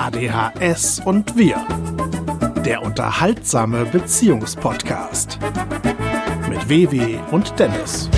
[0.00, 1.56] ADHS und wir.
[2.64, 5.40] Der unterhaltsame Beziehungspodcast.
[6.48, 8.08] Mit Vivi und Dennis.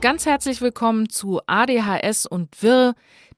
[0.00, 2.96] Ganz herzlich willkommen zu ADHS und Wir,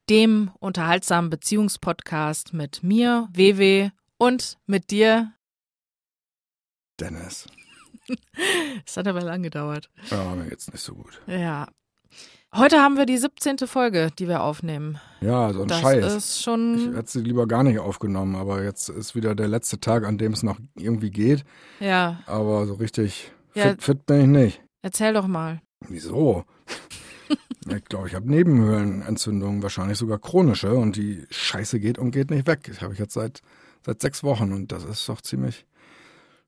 [0.08, 5.34] dem unterhaltsamen Beziehungspodcast mit mir, WW und mit dir.
[6.98, 7.46] Dennis.
[8.86, 9.88] Es hat aber lang gedauert.
[10.10, 11.20] Ja, mir geht's nicht so gut.
[11.26, 11.66] Ja.
[12.54, 13.58] Heute haben wir die 17.
[13.66, 14.98] Folge, die wir aufnehmen.
[15.20, 16.14] Ja, so ein Das Scheiß.
[16.14, 19.78] ist Ich schon, hätte sie lieber gar nicht aufgenommen, aber jetzt ist wieder der letzte
[19.80, 21.44] Tag, an dem es noch irgendwie geht.
[21.80, 22.20] ja.
[22.26, 23.70] Aber so richtig Ja.
[23.70, 24.62] fit, fit bin ich nicht.
[24.82, 25.60] Erzähl doch mal.
[25.88, 26.44] Wieso?
[27.68, 32.46] ich glaube, ich habe Nebenhöhlenentzündungen, wahrscheinlich sogar chronische und die Scheiße geht und geht nicht
[32.46, 32.60] weg.
[32.68, 33.42] Das habe ich jetzt seit,
[33.84, 35.66] seit sechs Wochen und das ist doch ziemlich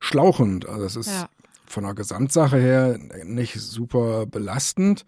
[0.01, 0.67] schlauchend.
[0.67, 1.29] Also es ist Ja.
[1.69, 5.05] Von der Gesamtsache her nicht super belastend,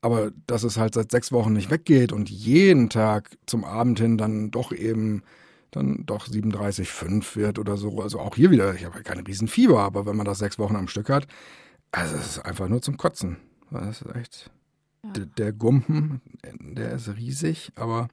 [0.00, 4.18] aber dass es halt seit sechs Wochen nicht weggeht und jeden Tag zum Abend hin
[4.18, 5.22] dann doch eben
[5.70, 8.00] dann doch 37,5 wird oder so.
[8.00, 10.88] Also auch hier wieder, ich habe keine Riesenfieber, aber wenn man das sechs Wochen am
[10.88, 11.26] Stück hat,
[11.90, 13.38] also es ist einfach nur zum Kotzen.
[13.70, 14.50] Das ist echt.
[15.02, 16.20] Der, der Gumpen,
[16.60, 18.08] der ist riesig, aber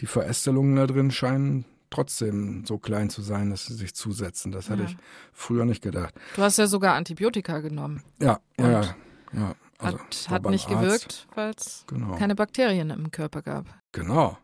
[0.00, 1.64] die Verästelungen da drin scheinen
[1.94, 4.52] trotzdem so klein zu sein, dass sie sich zusetzen.
[4.52, 4.88] Das hätte Ja.
[4.88, 4.96] ich
[5.32, 6.14] früher nicht gedacht.
[6.36, 8.02] Du hast ja sogar Antibiotika genommen.
[8.20, 8.70] Ja, Und?
[8.70, 8.96] ja,
[9.32, 9.54] ja.
[9.78, 10.80] Also, Hat, hat nicht Arzt.
[10.80, 12.16] gewirkt, weil es Genau.
[12.16, 13.66] keine Bakterien im Körper gab.
[13.92, 14.38] Genau.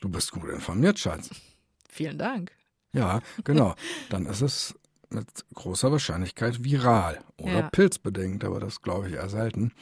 [0.00, 1.30] Du bist gut informiert, Schatz.
[1.88, 2.52] Vielen Dank.
[2.92, 3.74] Ja, genau.
[4.10, 4.74] Dann ist es
[5.10, 7.70] mit großer Wahrscheinlichkeit viral oder Ja.
[7.70, 9.72] pilzbedingt, aber das glaube ich eher selten.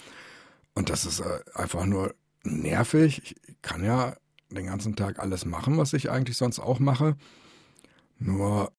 [0.74, 3.36] Und das ist äh, einfach nur nervig.
[3.48, 4.16] Ich kann ja
[4.54, 7.16] den ganzen Tag alles machen, was ich eigentlich sonst auch mache.
[8.18, 8.72] Nur,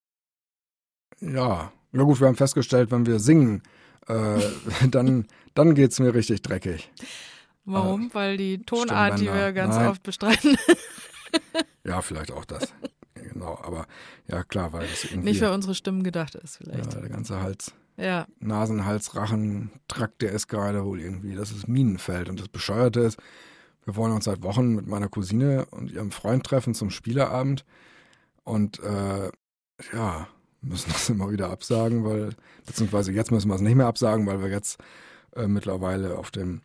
[1.19, 3.61] ja, ja gut, wir haben festgestellt, wenn wir singen,
[4.07, 4.39] äh,
[4.89, 6.91] dann, dann geht es mir richtig dreckig.
[7.67, 8.13] Warum?
[8.13, 9.87] weil die Tonart, die wir ganz Nein.
[9.89, 10.55] oft bestreiten,
[11.83, 12.73] Ja, vielleicht auch das.
[13.15, 13.87] genau, aber
[14.27, 16.93] ja klar, weil das irgendwie nicht für unsere Stimmen gedacht ist ja, vielleicht.
[16.93, 18.27] der ganze Hals Ja.
[18.39, 22.29] Nasen, Hals, Rachen, Trakt, der ist gerade wohl irgendwie, das ist Minenfeld.
[22.29, 23.17] Und das Bescheuerte ist,
[23.85, 27.65] wir wollen uns seit Wochen mit meiner Cousine und ihrem Freund treffen zum Spieleabend.
[28.43, 29.29] Und äh,
[29.93, 30.27] ja,
[30.61, 32.35] müssen das immer wieder absagen, weil,
[32.65, 34.79] beziehungsweise jetzt müssen wir es nicht mehr absagen, weil wir jetzt
[35.35, 36.61] äh, mittlerweile auf dem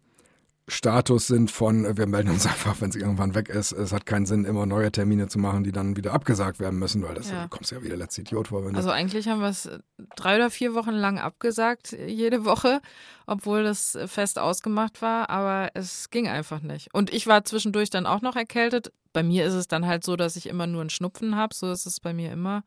[0.70, 3.72] Status sind von, äh, wir melden uns einfach, wenn es irgendwann weg ist.
[3.72, 7.02] Es hat keinen Sinn, immer neue Termine zu machen, die dann wieder abgesagt werden müssen,
[7.02, 7.42] weil das Ja.
[7.42, 9.68] du kommst ja wieder letzter Idiot vor, Also eigentlich haben wir es
[10.16, 12.80] drei oder vier Wochen lang abgesagt, jede Woche,
[13.26, 16.94] obwohl das fest ausgemacht war, aber es ging einfach nicht.
[16.94, 18.92] Und ich war zwischendurch dann auch noch erkältet.
[19.12, 21.70] Bei mir ist es dann halt so, dass ich immer nur einen Schnupfen habe, so
[21.72, 22.62] ist es bei mir immer.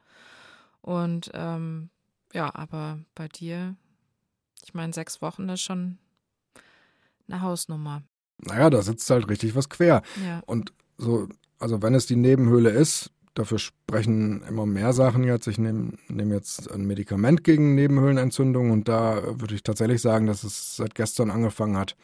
[0.81, 1.90] Und ähm,
[2.34, 3.75] ja, aber bei dir,
[4.66, 6.00] ich meine, sechs Wochen ist schon
[7.33, 8.03] eine Hausnummer.
[8.45, 10.01] naja, da sitzt halt richtig was quer.
[10.23, 11.27] Ja, Und so,
[11.59, 15.47] also wenn es die Nebenhöhle ist, dafür sprechen immer mehr Sachen jetzt.
[15.47, 20.44] Ich nehme nehm jetzt ein Medikament gegen Nebenhöhlenentzündung und da würde ich tatsächlich sagen, dass
[20.44, 21.95] es seit gestern angefangen hat,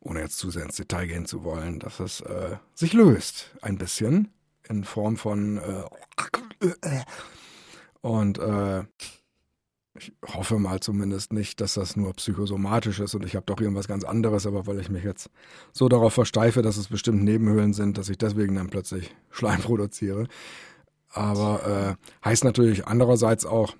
[0.00, 3.78] ohne jetzt zu sehr ins Detail gehen zu wollen, dass es äh, sich löst ein
[3.78, 4.28] bisschen
[4.68, 7.02] in Form von äh,
[8.02, 8.84] und äh,
[10.00, 13.86] ich hoffe mal zumindest nicht, dass das nur psychosomatisch ist und ich habe doch irgendwas
[13.86, 15.30] ganz anderes, aber weil ich mich jetzt
[15.72, 20.26] so darauf versteife, dass es bestimmt Nebenhöhlen sind, dass ich deswegen dann plötzlich Schleim produziere.
[21.10, 23.74] Aber äh, heißt natürlich andererseits auch,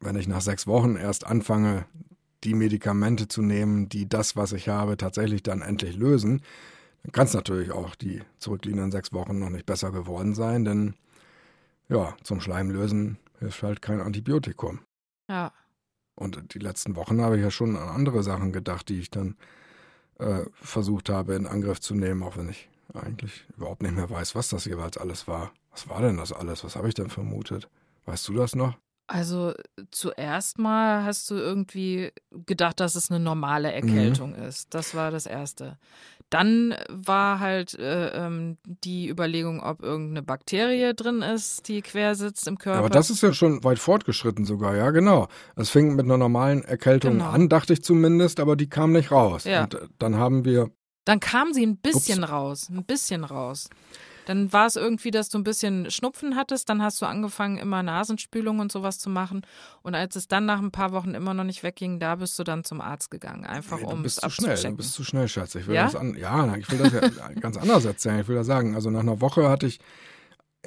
[0.00, 1.84] wenn ich nach sechs Wochen erst anfange,
[2.42, 6.42] die Medikamente zu nehmen, die das, was ich habe, tatsächlich dann endlich lösen,
[7.04, 10.94] dann kann es natürlich auch die zurückliegenden sechs Wochen noch nicht besser geworden sein, denn
[11.88, 14.80] ja, zum Schleimlösen hilft halt kein Antibiotikum.
[15.28, 15.52] Ja.
[16.14, 19.36] Und die letzten Wochen habe ich ja schon an andere Sachen gedacht, die ich dann
[20.18, 24.34] äh, versucht habe in Angriff zu nehmen, auch wenn ich eigentlich überhaupt nicht mehr weiß,
[24.34, 25.52] was das jeweils alles war.
[25.70, 26.64] Was war denn das alles?
[26.64, 27.68] Was habe ich denn vermutet?
[28.04, 28.76] Weißt du das noch?
[29.06, 29.54] Also
[29.90, 34.42] zuerst mal hast du irgendwie gedacht, dass es eine normale Erkältung Mhm.
[34.44, 34.72] ist.
[34.74, 35.78] Das war das Erste.
[36.32, 42.48] Dann war halt äh, ähm, die Überlegung, ob irgendeine Bakterie drin ist, die quer sitzt
[42.48, 42.78] im Körper.
[42.78, 45.28] Aber das ist ja schon weit fortgeschritten sogar, ja genau.
[45.56, 47.28] Es fing mit einer normalen Erkältung Genau.
[47.28, 49.44] an, dachte ich zumindest, aber die kam nicht raus.
[49.44, 49.64] Ja.
[49.64, 50.70] Und äh, dann haben wir,
[51.04, 53.68] Dann kam sie ein bisschen raus, ein bisschen raus.
[54.26, 57.82] Dann war es irgendwie, dass du ein bisschen Schnupfen hattest, dann hast du angefangen, immer
[57.82, 59.42] Nasenspülung und sowas zu machen.
[59.82, 62.44] Und als es dann nach ein paar Wochen immer noch nicht wegging, da bist du
[62.44, 65.04] dann zum Arzt gegangen, einfach Nee, um du bist es zu schnell, du bist zu
[65.04, 65.54] schnell, Schatz.
[65.54, 65.84] Ich will Ja?
[65.84, 67.00] das an, ja, ich will das ja
[67.40, 68.20] ganz anders erzählen.
[68.20, 68.74] Ich will das sagen.
[68.74, 69.80] Also nach einer Woche hatte ich,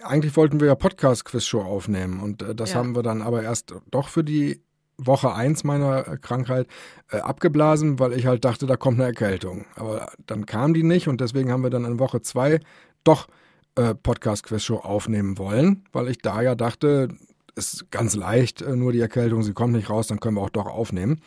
[0.04, 2.78] eigentlich wollten wir ja Podcast-Quiz-Show aufnehmen und äh, das Ja.
[2.80, 4.62] haben wir dann aber erst doch für die
[4.98, 6.68] Woche eins meiner Krankheit
[7.12, 9.66] äh, abgeblasen, weil ich halt dachte, da kommt eine Erkältung.
[9.76, 12.60] Aber dann kam die nicht und deswegen haben wir dann in Woche zwei
[13.04, 13.28] doch
[13.76, 17.10] äh, Podcast-Quiz-Show aufnehmen wollen, weil ich da ja dachte,
[17.56, 20.50] ist ganz leicht, äh, nur die Erkältung, sie kommt nicht raus, dann können wir auch
[20.50, 21.22] doch aufnehmen.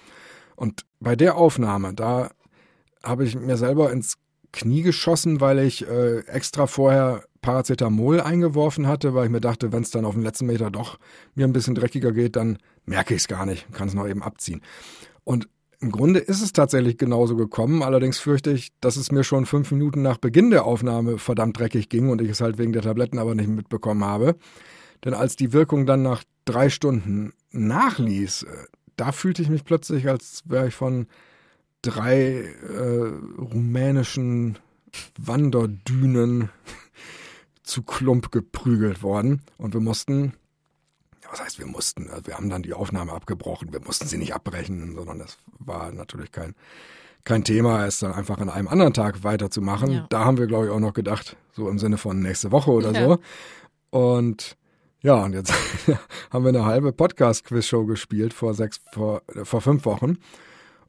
[0.57, 2.31] Und bei der Aufnahme, da
[3.03, 4.17] habe ich mir selber ins
[4.53, 9.83] Knie geschossen, weil ich äh, extra vorher Paracetamol eingeworfen hatte, weil ich mir dachte, wenn
[9.83, 10.99] es dann auf den letzten Meter doch
[11.35, 14.23] mir ein bisschen dreckiger geht, dann merke ich es gar nicht, kann es noch eben
[14.23, 14.63] abziehen.
[15.25, 15.49] Und
[15.81, 19.71] im Grunde ist es tatsächlich genauso gekommen, allerdings fürchte ich, dass es mir schon fünf
[19.71, 23.19] Minuten nach Beginn der Aufnahme verdammt dreckig ging und ich es halt wegen der Tabletten
[23.19, 24.37] aber nicht mitbekommen habe.
[25.05, 28.47] Denn als die Wirkung dann nach drei Stunden nachließ, äh,
[28.97, 31.07] da fühlte ich mich plötzlich, als wäre ich von
[31.83, 34.59] drei äh, rumänischen
[35.17, 36.51] Wanderdünen
[37.63, 39.43] zu Klump geprügelt worden.
[39.57, 40.33] Und wir mussten,
[41.31, 44.35] was heißt wir mussten, also wir haben dann die Aufnahme abgebrochen, wir mussten sie nicht
[44.35, 46.55] abbrechen, sondern das war natürlich kein,
[47.25, 49.91] kein Thema, es dann einfach an einem anderen Tag weiterzumachen.
[49.91, 50.07] Ja.
[50.09, 52.93] Da haben wir, glaube ich, auch noch gedacht, so im Sinne von nächste Woche oder
[52.93, 53.05] ja.
[53.05, 53.19] so.
[53.91, 54.57] Und
[55.01, 55.53] ja, und jetzt
[56.31, 60.19] haben wir eine halbe Podcast-Quiz-Show gespielt vor sechs, vor, vor fünf Wochen.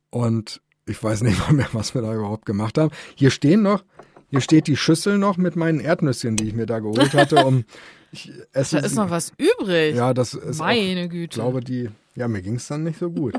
[0.09, 2.91] Und ich weiß nicht mal mehr, was wir da überhaupt gemacht haben.
[3.15, 3.83] Hier stehen noch,
[4.29, 7.65] hier steht die Schüssel noch mit meinen Erdnüsschen, die ich mir da geholt hatte, um
[8.11, 9.95] ich esse Da ist noch was übrig.
[9.95, 11.23] Ja, das ist Meine auch, Güte.
[11.23, 13.35] Ich glaube, die, ja, mir ging es dann nicht so gut.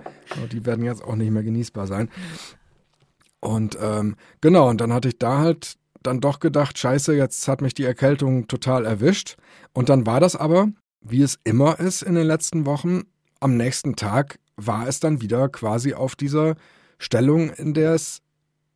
[0.52, 2.11] Die werden jetzt auch nicht mehr genießbar sein.
[3.40, 7.61] Und ähm, genau, und dann hatte ich da halt dann doch gedacht, scheiße, jetzt hat
[7.61, 9.37] mich die Erkältung total erwischt.
[9.72, 10.69] Und dann war das aber,
[11.00, 13.02] wie es immer ist in den letzten Wochen,
[13.40, 16.56] am nächsten Tag war es dann wieder quasi auf dieser
[16.99, 18.20] Stellung, in der es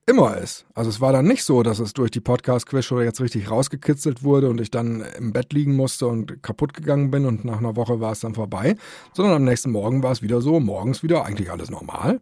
[0.06, 0.66] immer ist.
[0.74, 4.50] Also es war dann nicht so, dass es durch die Podcast-Quiz-Show jetzt richtig rausgekitzelt wurde
[4.50, 8.00] und ich dann im Bett liegen musste und kaputt gegangen bin und nach einer Woche
[8.00, 8.76] war es dann vorbei,
[9.12, 12.20] sondern am nächsten Morgen war es wieder so, morgens wieder eigentlich alles normal.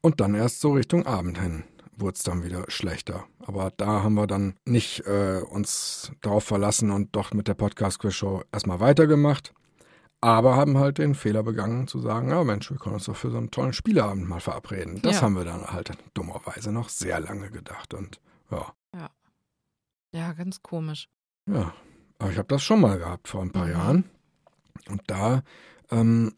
[0.00, 1.64] Und dann erst so Richtung Abend hin
[1.96, 3.24] wurde es dann wieder schlechter.
[3.40, 8.42] Aber da haben wir dann nicht äh, uns darauf verlassen und doch mit der Podcast-Quiz-Show
[8.52, 9.52] erstmal weitergemacht.
[10.22, 13.30] Aber haben halt den Fehler begangen zu sagen, ja Mensch, wir können uns doch für
[13.30, 15.00] so einen tollen Spieleabend mal verabreden.
[15.02, 15.22] Das ja.
[15.22, 18.20] haben wir dann halt dummerweise noch sehr lange gedacht und
[18.50, 18.72] ja.
[18.94, 19.10] Ja,
[20.12, 21.08] ja ganz komisch.
[21.46, 21.72] Ja,
[22.18, 23.72] aber ich habe das schon mal gehabt vor ein paar mhm.
[23.72, 24.04] Jahren.
[24.88, 25.42] Und da
[25.90, 26.34] ähm,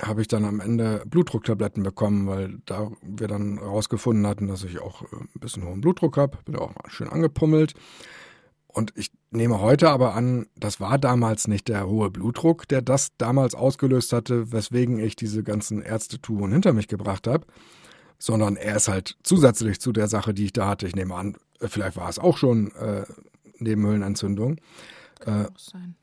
[0.00, 4.78] habe ich dann am Ende Blutdrucktabletten bekommen, weil da wir dann rausgefunden hatten, dass ich
[4.78, 6.38] auch äh, ein bisschen hohen Blutdruck habe.
[6.44, 7.74] Bin auch schön angepummelt.
[8.78, 13.08] Und ich nehme heute aber an, das war damals nicht der hohe Blutdruck, der das
[13.18, 17.44] damals ausgelöst hatte, weswegen ich diese ganzen Ärztetouren hinter mich gebracht habe,
[18.20, 20.86] sondern er ist halt zusätzlich zu der Sache, die ich da hatte.
[20.86, 23.04] Ich nehme an, vielleicht war es auch schon äh,
[23.58, 24.60] Nebenhöhlenentzündung.
[25.26, 25.46] Äh,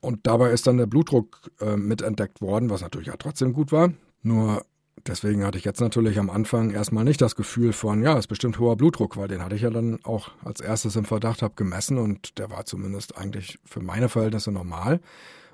[0.02, 3.94] und dabei ist dann der Blutdruck äh, mitentdeckt worden, was natürlich ja trotzdem gut war.
[4.22, 4.66] Nur
[5.06, 8.60] deswegen hatte ich jetzt natürlich am Anfang erstmal nicht das Gefühl von, ja, ist bestimmt
[8.60, 11.98] hoher Blutdruck, weil den hatte ich ja dann auch als erstes im Verdacht, habe gemessen
[11.98, 15.00] und der war zumindest eigentlich für meine Verhältnisse normal.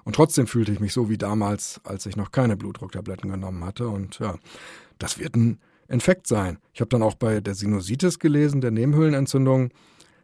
[0.04, 3.88] Und trotzdem fühlte ich mich so wie damals, als ich noch keine Blutdrucktabletten genommen hatte.
[3.88, 4.36] Und ja,
[4.98, 6.58] das wird ein Infekt sein.
[6.74, 9.70] Ich habe dann auch bei der Sinusitis gelesen, der Nebenhöhlenentzündung,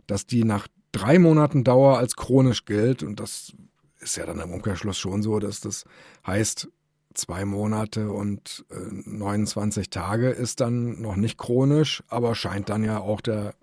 [0.08, 3.04] dass die nach drei Monaten Dauer als chronisch gilt.
[3.04, 3.54] Und das
[4.00, 5.84] ist ja dann im Umkehrschluss schon so, dass das
[6.26, 6.70] heißt,
[7.18, 13.00] zwei Monate und äh, 29 Tage ist dann noch nicht chronisch, aber scheint dann ja
[13.00, 13.54] auch der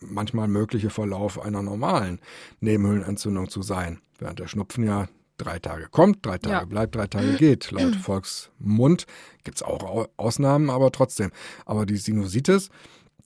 [0.00, 2.20] manchmal mögliche Verlauf einer normalen
[2.60, 4.00] Nebenhöhlenentzündung zu sein.
[4.18, 6.64] Während der Schnupfen ja drei Tage kommt, drei Tage ja.
[6.64, 7.70] bleibt, drei Tage geht.
[7.70, 9.06] Laut Volksmund
[9.44, 11.30] gibt es auch Ausnahmen, aber trotzdem.
[11.64, 12.70] Aber die Sinusitis,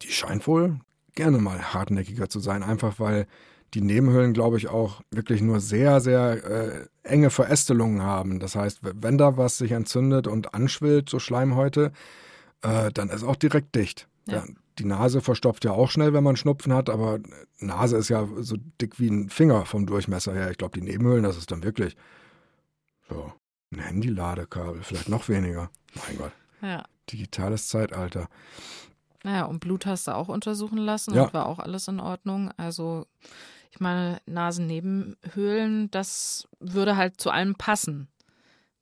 [0.03, 0.81] die scheint wohl
[1.15, 3.27] gerne mal hartnäckiger zu sein, einfach weil
[3.75, 8.39] die Nebenhöhlen, glaube ich, auch wirklich nur sehr, sehr äh, enge Verästelungen haben.
[8.39, 11.93] Das heißt, wenn da was sich entzündet und anschwillt, so Schleimhäute,
[12.63, 14.09] äh, dann ist auch direkt dicht.
[14.27, 14.37] Ja.
[14.37, 14.45] Ja,
[14.79, 17.19] die Nase verstopft ja auch schnell, wenn man Schnupfen hat, aber
[17.59, 20.51] Nase ist ja so dick wie ein Finger vom Durchmesser her.
[20.51, 21.97] Ich glaube, die Nebenhöhlen, das ist dann wirklich
[23.09, 23.33] so
[23.73, 25.71] ein Handy-Ladekabel, vielleicht noch weniger.
[25.95, 26.33] Mein Gott.
[26.63, 26.85] Ja.
[27.11, 28.29] Digitales Zeitalter.
[29.25, 31.25] Naja, und Blut hast du auch untersuchen lassen ja.
[31.25, 32.51] und war auch alles in Ordnung.
[32.57, 33.07] Also
[33.75, 38.07] ich meine, Nasennebenhöhlen, das würde halt zu allem passen.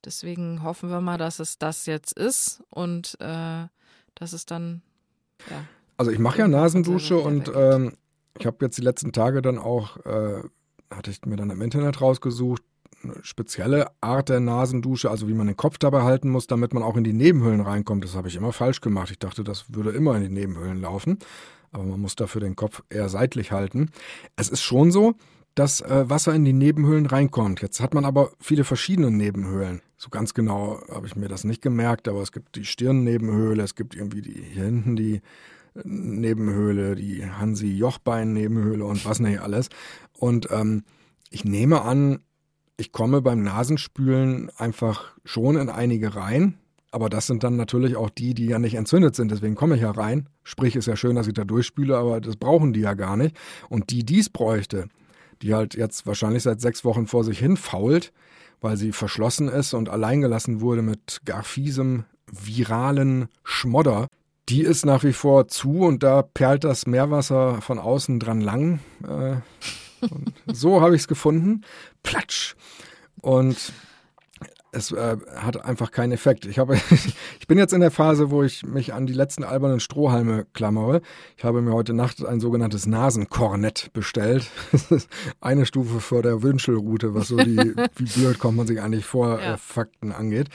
[0.04, 3.68] Deswegen hoffen wir mal, dass es das jetzt ist und äh,
[4.14, 4.82] dass es dann.
[5.48, 5.64] Ja,
[5.96, 7.94] also ich mache ja Nasendusche und ähm,
[8.38, 10.42] ich habe jetzt die letzten Tage dann auch, äh,
[10.90, 12.62] hatte ich mir dann im Internet rausgesucht,
[13.22, 16.96] spezielle Art der Nasendusche, also wie man den Kopf dabei halten muss, damit man auch
[16.96, 18.04] in die Nebenhöhlen reinkommt.
[18.04, 19.10] Das habe ich immer falsch gemacht.
[19.10, 21.18] Ich dachte, das würde immer in die Nebenhöhlen laufen
[21.72, 23.90] aber man muss dafür den Kopf eher seitlich halten.
[24.36, 25.14] Es ist schon so,
[25.54, 27.60] dass äh, Wasser in die Nebenhöhlen reinkommt.
[27.60, 29.82] Jetzt hat man aber viele verschiedene Nebenhöhlen.
[29.96, 33.74] So ganz genau habe ich mir das nicht gemerkt, aber es gibt die Stirnnebenhöhle, es
[33.74, 35.20] gibt irgendwie die hier hinten die äh,
[35.84, 39.68] Nebenhöhle, die Hansi-Jochbein-Nebenhöhle und was nicht alles.
[40.14, 40.84] Und ähm,
[41.30, 42.20] ich nehme an,
[42.82, 46.54] ich komme beim Nasenspülen einfach schon in einige rein.
[46.90, 49.30] Aber das sind dann natürlich auch die, die ja nicht entzündet sind.
[49.30, 50.28] Deswegen komme ich ja rein.
[50.42, 53.36] Sprich, ist ja schön, dass ich da durchspüle, aber das brauchen die ja gar nicht.
[53.68, 54.88] Und die, die es bräuchte,
[55.42, 58.12] die halt jetzt wahrscheinlich seit sechs Wochen vor sich hin fault,
[58.60, 64.08] weil sie verschlossen ist und alleingelassen wurde mit gar fiesem, viralen Schmodder.
[64.48, 68.80] Die ist nach wie vor zu und da perlt das Meerwasser von außen dran lang.
[69.06, 69.36] Äh,
[70.52, 71.62] so habe ich es gefunden.
[72.02, 72.54] Platsch.
[73.20, 73.72] Und
[74.74, 76.46] es äh, hat einfach keinen Effekt.
[76.46, 76.80] Ich, habe,
[77.40, 81.02] ich bin jetzt in der Phase, wo ich mich an die letzten albernen Strohhalme klammere.
[81.36, 84.50] Ich habe mir heute Nacht ein sogenanntes Nasenkornett bestellt.
[85.42, 87.58] eine Stufe vor der Wünschelroute, was so die,
[87.96, 89.54] wie blöd kommt man sich eigentlich vor, ja.
[89.54, 90.48] äh, Fakten angeht.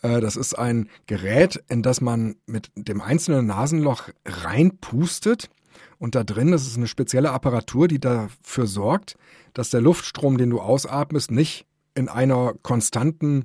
[0.00, 5.50] Äh, das ist ein Gerät, in das man mit dem einzelnen Nasenloch reinpustet.
[5.98, 9.16] Und da drin, ist eine spezielle Apparatur, die dafür sorgt,
[9.52, 13.44] dass der Luftstrom, den du ausatmest, nicht in einer konstanten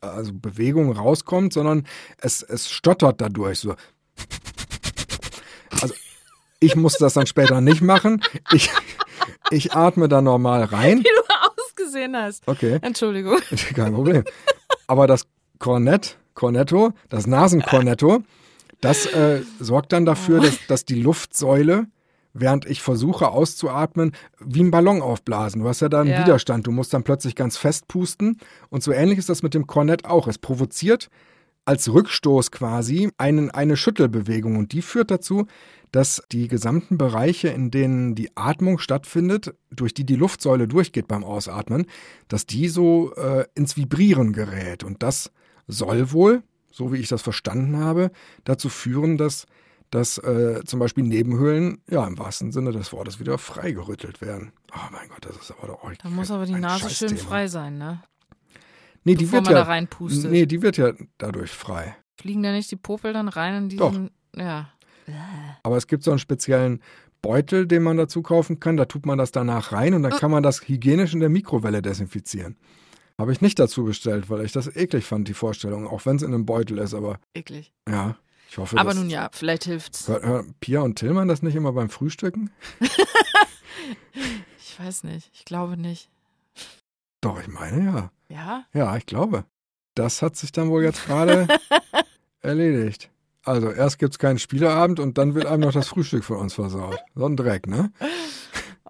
[0.00, 1.86] also Bewegung rauskommt, sondern
[2.20, 3.74] es, es stottert dadurch so.
[5.80, 5.94] Also
[6.60, 8.22] ich muss das dann später nicht machen.
[8.52, 8.70] Ich,
[9.50, 10.98] ich atme da normal rein.
[10.98, 12.46] Wie du ausgesehen hast.
[12.46, 12.78] Okay.
[12.82, 13.38] Entschuldigung.
[13.74, 14.24] Kein Problem.
[14.86, 15.26] Aber das
[15.58, 18.22] Kornett, Cornetto, das Nasenkornetto,
[18.80, 21.86] das äh, sorgt dann dafür, dass, dass die Luftsäule
[22.40, 25.62] während ich versuche auszuatmen, wie ein Ballon aufblasen.
[25.62, 26.20] Du hast ja da einen ja.
[26.20, 26.66] Widerstand.
[26.66, 28.38] Du musst dann plötzlich ganz fest pusten.
[28.70, 30.28] Und so ähnlich ist das mit dem Kornett auch.
[30.28, 31.08] Es provoziert
[31.64, 34.56] als Rückstoß quasi einen, eine Schüttelbewegung.
[34.56, 35.46] Und die führt dazu,
[35.92, 41.24] dass die gesamten Bereiche, in denen die Atmung stattfindet, durch die die Luftsäule durchgeht beim
[41.24, 41.86] Ausatmen,
[42.28, 44.84] dass die so äh, ins Vibrieren gerät.
[44.84, 45.30] Und das
[45.66, 46.42] soll wohl,
[46.78, 48.10] so wie ich das verstanden habe,
[48.44, 49.46] dazu führen, dass
[49.90, 54.52] dass äh, zum Beispiel Nebenhöhlen, ja, im wahrsten Sinne des Wortes wieder freigerüttelt werden.
[54.74, 57.78] Oh mein Gott, das ist aber doch Da muss aber die Nase schön frei sein,
[57.78, 58.02] ne?
[59.04, 59.86] Nee, die wird ja,
[60.28, 61.96] Nee, die wird ja dadurch frei.
[62.20, 64.40] Fliegen da nicht die Popel dann rein in diesen, doch.
[64.42, 64.68] ja.
[65.62, 66.82] Aber es gibt so einen speziellen
[67.22, 68.76] Beutel, den man dazu kaufen kann.
[68.76, 71.80] Da tut man das danach rein und dann kann man das hygienisch in der Mikrowelle
[71.80, 72.58] desinfizieren.
[73.18, 76.22] Habe ich nicht dazu bestellt, weil ich das eklig fand, die Vorstellung, auch wenn es
[76.22, 77.18] in einem Beutel ist, aber.
[77.34, 77.72] Eklig.
[77.88, 78.16] Ja.
[78.50, 80.08] Ich hoffe, Aber nun ja, vielleicht hilft's.
[80.08, 82.50] Hört, hört Pia und Tillmann das nicht immer beim Frühstücken?
[84.58, 85.30] ich weiß nicht.
[85.34, 86.08] Ich glaube nicht.
[87.20, 88.10] Doch, ich meine ja.
[88.28, 88.64] Ja?
[88.72, 89.44] Ja, ich glaube.
[89.94, 91.48] Das hat sich dann wohl jetzt gerade
[92.40, 93.10] erledigt.
[93.42, 96.54] Also erst gibt es keinen Spieleabend und dann wird einem noch das Frühstück von uns
[96.54, 96.98] versaut.
[97.14, 97.90] So ein Dreck, ne?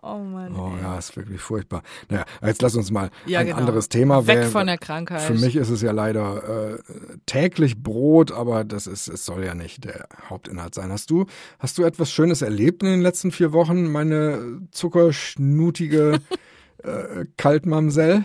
[0.08, 0.56] Oh Mann.
[0.56, 1.82] Oh ja, ist wirklich furchtbar.
[2.08, 3.58] Naja, jetzt lass uns mal ja, ein genau.
[3.58, 5.20] anderes Thema Weg von der Krankheit.
[5.20, 6.78] Für mich ist es ja leider äh,
[7.26, 10.90] täglich Brot, aber das ist, es soll ja nicht der Hauptinhalt sein.
[10.90, 11.26] Hast du,
[11.58, 16.20] hast du etwas Schönes erlebt in den letzten vier Wochen, meine zuckerschnutige
[16.82, 18.24] äh, Kaltmamsell?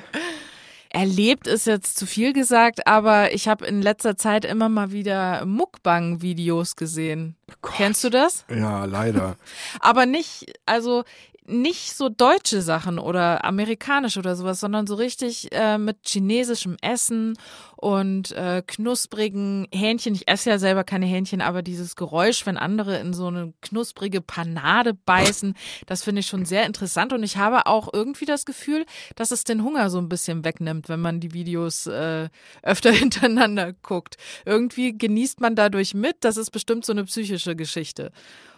[0.90, 5.44] Erlebt ist jetzt zu viel gesagt, aber ich habe in letzter Zeit immer mal wieder
[5.44, 7.36] Mukbang-Videos gesehen.
[7.62, 7.74] Gott.
[7.76, 8.46] Kennst du das?
[8.48, 9.36] Ja, leider.
[9.80, 11.04] aber nicht, also
[11.46, 17.38] nicht so deutsche Sachen oder amerikanisch oder sowas, sondern so richtig äh, mit chinesischem Essen
[17.76, 20.16] und äh, knusprigen Hähnchen.
[20.16, 24.22] Ich esse ja selber keine Hähnchen, aber dieses Geräusch, wenn andere in so eine knusprige
[24.22, 25.54] Panade beißen,
[25.86, 27.12] das finde ich schon sehr interessant.
[27.12, 28.86] Und ich habe auch irgendwie das Gefühl,
[29.16, 32.30] dass es den Hunger so ein bisschen wegnimmt, wenn man die Videos äh,
[32.62, 34.16] öfter hintereinander guckt.
[34.46, 36.18] Irgendwie genießt man dadurch mit.
[36.22, 38.12] Das ist bestimmt so eine psychische Geschichte.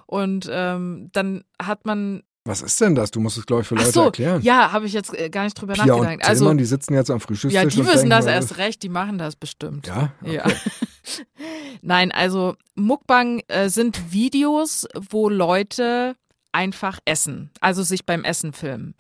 [0.06, 3.10] Und ähm, dann hat man was ist denn das?
[3.10, 4.42] Du musst es, glaube ich, für Leute so, erklären.
[4.44, 6.12] Ja, habe ich jetzt äh, gar nicht drüber Pia nachgedacht.
[6.12, 7.64] Und Tillmann, also, die sitzen jetzt am Frühstückstisch.
[7.64, 9.88] Ja, die wissen denken, das erst recht, die machen das bestimmt.
[9.88, 10.14] Ja?
[10.22, 10.36] Okay.
[10.36, 10.46] ja.
[11.82, 16.16] Nein, also Mukbang äh, sind Videos, wo Leute
[16.52, 18.94] einfach essen, also sich beim Essen filmen.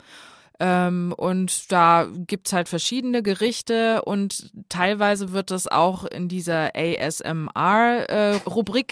[0.59, 7.35] Ähm, und da gibt's halt verschiedene Gerichte und teilweise wird das auch in dieser ASMR-Rubrik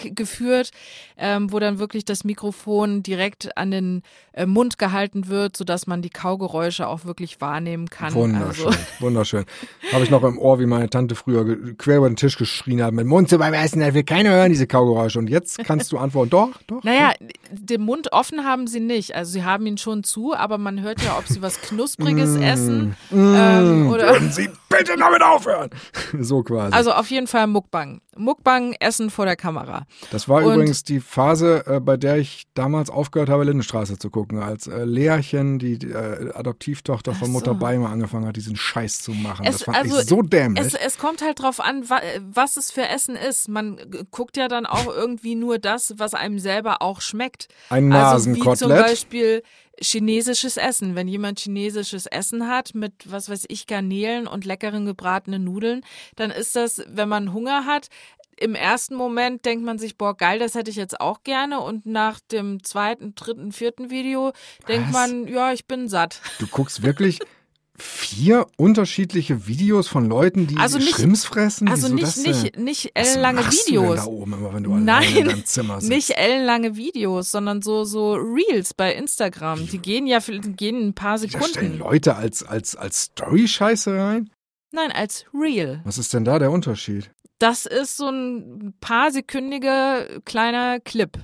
[0.04, 0.72] äh, geführt,
[1.16, 4.02] ähm, wo dann wirklich das Mikrofon direkt an den
[4.32, 8.12] äh, Mund gehalten wird, sodass man die Kaugeräusche auch wirklich wahrnehmen kann.
[8.12, 8.78] Wunderschön, also.
[9.00, 9.46] wunderschön.
[9.92, 12.92] Habe ich noch im Ohr, wie meine Tante früher quer über den Tisch geschrien hat,
[12.92, 15.18] mit Mund zu beim Essen, da will keiner hören, diese Kaugeräusche.
[15.18, 16.82] Und jetzt kannst du antworten, doch, doch.
[16.84, 17.12] Naja,
[17.50, 19.14] den Mund offen haben sie nicht.
[19.14, 22.30] Also sie haben ihn schon zu, aber man hört ja, ob sie was was Knuspriges
[22.38, 22.96] Mm, essen.
[23.10, 25.70] mm, ähm, oder- würden Sie bitte damit aufhören?
[26.20, 26.74] So quasi.
[26.74, 28.00] Also auf jeden Fall Mukbang.
[28.16, 29.86] Mukbang, Essen vor der Kamera.
[30.12, 34.10] das war und- übrigens die Phase, äh, bei der ich damals aufgehört habe, Lindenstraße zu
[34.10, 37.58] gucken, als äh, Leerchen, die, die äh, Adoptivtochter von Ach Mutter so.
[37.58, 39.44] Beimer, angefangen hat, diesen Scheiß zu machen.
[39.46, 40.64] Es- das fand also, ich so dämlich.
[40.64, 42.00] Es, es kommt halt drauf an, wa
[42.32, 43.48] was es für Essen ist.
[43.48, 43.78] Man
[44.10, 47.48] guckt ja dann auch irgendwie nur das, was einem selber auch schmeckt.
[47.70, 48.86] Ein Also wie zum Nasenkotelett.
[48.86, 49.42] Beispiel
[49.80, 50.94] chinesisches Essen.
[50.94, 55.82] Wenn jemand chinesisches Essen hat mit, was weiß ich, Garnelen und leckeren gebratenen Nudeln,
[56.16, 57.88] dann ist das, wenn man Hunger hat,
[58.36, 61.60] im ersten Moment denkt man sich, boah, geil, das hätte ich jetzt auch gerne.
[61.60, 64.32] Und nach dem zweiten, dritten, vierten Video
[64.68, 64.92] denkt Was?
[64.92, 66.20] man, ja, ich bin satt.
[66.38, 67.20] Du guckst wirklich
[67.76, 71.68] vier unterschiedliche Videos von Leuten, die Also nicht- Schrimps fressen?
[71.68, 73.96] Also Wieso nicht, nicht, nicht ellenlange Videos.
[73.96, 75.90] da oben immer, wenn du Nein, in deinem Zimmer sitzt?
[75.92, 79.66] Nicht ellenlange Videos, sondern so, so Reels bei Instagram.
[79.68, 81.78] Die gehen ja die gehen ein paar Da stellen Sekunden.
[81.78, 84.30] Leute als, als, als Story-Scheiße rein?
[84.72, 85.80] Nein, als Reel.
[85.84, 87.10] Was ist denn da der Unterschied?
[87.38, 91.18] Das ist so ein paar sekündiger kleiner Clip.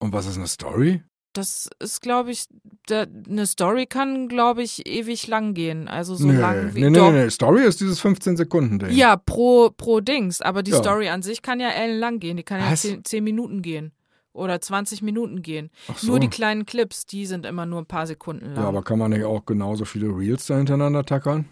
[0.00, 1.02] Und was ist eine Story?
[1.34, 2.46] Das ist, glaube ich,
[2.86, 5.88] da, eine Story kann, glaube ich, ewig lang gehen.
[5.88, 8.92] Also so nee, lang wie nee, nee, nee, Story ist dieses 15-Sekunden-Ding.
[8.92, 10.40] Ja, pro, pro Dings.
[10.40, 10.78] Aber die Ja.
[10.78, 12.36] Story an sich kann ja ellenlang gehen.
[12.36, 12.82] Die kann ja Was?
[12.82, 13.92] 10, 10 Minuten gehen.
[14.32, 15.70] Oder 20 Minuten gehen.
[15.96, 16.08] So.
[16.08, 18.56] Nur die kleinen Clips, die sind immer nur ein paar Sekunden lang.
[18.56, 21.46] Ja, aber kann man nicht auch genauso viele Reels da hintereinander tackern?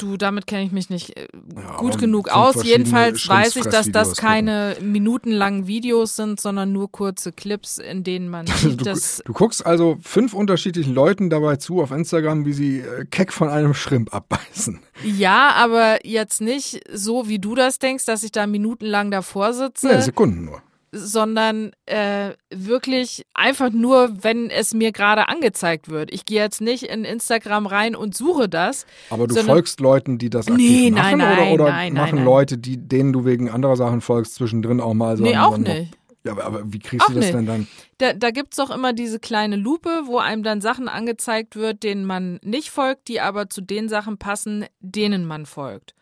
[0.00, 2.64] Du, damit kenne ich mich nicht äh, Ja, gut genug aus.
[2.64, 8.28] Jedenfalls weiß ich, dass das keine minutenlangen Videos sind, sondern nur kurze Clips, in denen
[8.28, 12.52] man sieht, Du, dass du guckst also fünf unterschiedlichen Leuten dabei zu auf Instagram, wie
[12.52, 14.80] sie äh, keck von einem Schrimp abbeißen.
[15.04, 19.88] ja, aber jetzt nicht so, wie du das denkst, dass ich da minutenlang davor sitze,
[19.88, 20.62] Nee, Sekunden nur.
[20.92, 26.12] Sondern äh, wirklich einfach nur, wenn es mir gerade angezeigt wird.
[26.12, 28.86] Ich gehe jetzt nicht in Instagram rein und suche das.
[29.10, 32.24] Aber du folgst Leuten, die das aktiv Nee, machen nein, nein, oder, oder nein, machen.
[32.24, 35.96] Leute, die, denen du wegen anderer Sachen folgst, zwischendrin auch mal so nee, auch nicht.
[36.24, 37.34] Ja, aber, aber wie kriegst Auch du das nicht.
[37.34, 37.66] denn dann?
[37.98, 42.04] Da, da gibt's doch immer diese kleine Lupe, wo einem dann Sachen angezeigt wird, denen
[42.04, 45.94] man nicht folgt, die aber zu den Sachen passen, denen man folgt.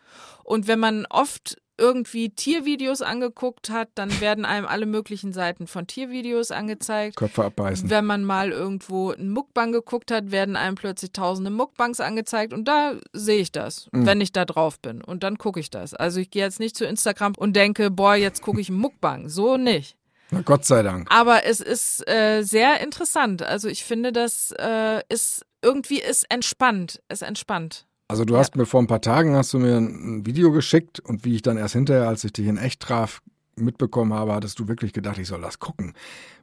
[0.42, 5.86] Und wenn man oft irgendwie Tiervideos angeguckt hat, dann werden einem alle möglichen Seiten von
[5.86, 7.16] Tiervideos angezeigt.
[7.16, 7.88] Köpfe abbeißen.
[7.88, 12.66] Wenn man mal irgendwo einen Muckbang geguckt hat, werden einem plötzlich tausende Muckbangs angezeigt und
[12.66, 14.06] da sehe ich das, Mhm.
[14.06, 15.02] wenn ich da drauf bin.
[15.02, 15.94] Und dann gucke ich das.
[15.94, 19.28] Also ich gehe jetzt nicht zu Instagram und denke, boah, jetzt gucke ich einen Muckbang.
[19.28, 19.96] So nicht.
[20.30, 21.06] Na Gott sei Dank.
[21.10, 23.42] Aber es ist äh, sehr interessant.
[23.42, 27.00] Also ich finde, das äh, ist irgendwie ist entspannt.
[27.08, 27.86] Ist entspannt.
[28.08, 28.40] Also du Ja.
[28.40, 31.42] hast mir vor ein paar Tagen hast du mir ein Video geschickt und wie ich
[31.42, 33.20] dann erst hinterher, als ich dich in echt traf,
[33.56, 35.92] mitbekommen habe, hattest du wirklich gedacht, ich soll das gucken.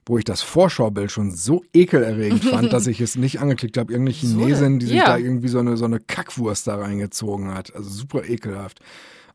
[0.05, 3.91] Wo ich das Vorschaubild schon so ekelerregend fand, dass ich es nicht angeklickt habe.
[3.93, 5.05] Irgendeine Chinesin, die sich ja.
[5.05, 7.73] da irgendwie so eine, so eine Kackwurst da reingezogen hat.
[7.75, 8.79] Also super ekelhaft.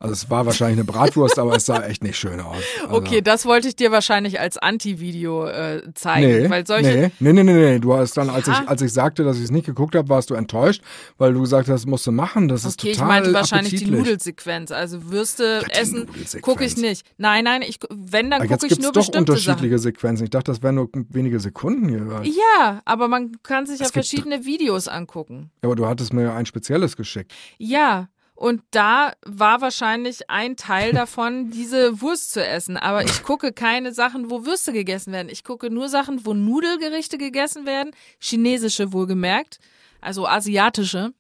[0.03, 2.57] Also es war wahrscheinlich eine Bratwurst, aber es sah echt nicht schön aus.
[2.85, 6.27] Also, Okay, das wollte ich dir wahrscheinlich als Anti-Video äh, zeigen.
[6.45, 6.89] Nee, weil solche.
[7.21, 7.79] nee, nee, nee, nee, nee.
[7.81, 8.63] Du hast dann, als Ja.
[8.63, 10.83] ich, als ich sagte, dass ich es nicht geguckt habe, warst du enttäuscht,
[11.19, 12.49] weil du gesagt hast, das musst du machen.
[12.49, 13.91] Das ist Okay, ich meinte wahrscheinlich die.
[13.91, 14.71] Nudelsequenz.
[14.73, 16.07] Also Würste Ja, essen
[16.41, 17.05] gucke ich nicht.
[17.19, 19.83] Nein, nein, ich, wenn, dann gucke ich nur doch bestimmte unterschiedliche Sachen.
[19.93, 20.25] Sequenzen.
[20.25, 22.27] Ich dachte, das wären nur wenige Sekunden jeweils.
[22.27, 25.51] Ja, aber man kann sich ja Es gibt- verschiedene Videos angucken.
[25.63, 27.33] Ja, aber du hattest mir ja ein spezielles geschickt.
[27.59, 28.09] Ja,
[28.41, 32.79] und da war wahrscheinlich ein Teil davon, diese Wurst zu essen.
[32.79, 35.29] Aber ich gucke keine Sachen, wo Würste gegessen werden.
[35.29, 39.59] Ich gucke nur Sachen, wo Nudelgerichte gegessen werden, chinesische wohlgemerkt,
[40.01, 41.13] also asiatische,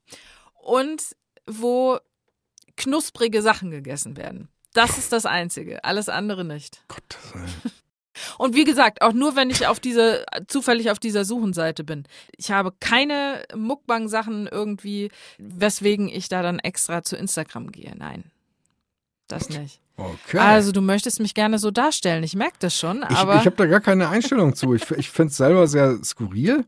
[0.62, 1.14] und
[1.46, 1.98] wo
[2.78, 4.48] knusprige Sachen gegessen werden.
[4.72, 6.82] Das ist das Einzige, alles andere nicht.
[6.88, 7.02] Gott,
[7.34, 7.70] sei-
[8.38, 12.04] Und wie gesagt, auch nur, wenn ich auf diese, zufällig auf dieser Suchenseite bin.
[12.36, 17.94] Ich habe keine Muckbang-Sachen irgendwie, weswegen ich da dann extra zu Instagram gehe.
[17.96, 18.24] Nein.
[19.30, 19.80] Das nicht.
[19.96, 20.38] okay.
[20.38, 22.24] Also du möchtest mich gerne so darstellen.
[22.24, 24.74] Ich merke das schon, ich aber ich habe da gar keine Einstellung zu.
[24.74, 26.64] Ich, ich finde es selber sehr skurril